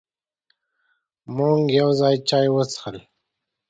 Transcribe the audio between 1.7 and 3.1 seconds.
یو ځای چای وڅښل.